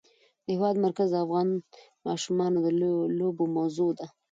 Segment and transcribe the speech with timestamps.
[0.45, 1.47] د هېواد مرکز د افغان
[2.07, 2.67] ماشومانو د
[3.19, 4.07] لوبو موضوع ده.